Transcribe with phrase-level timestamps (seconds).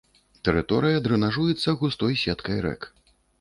[0.47, 2.81] Тэрыторыя дрэнажуецца густой сеткай рэк.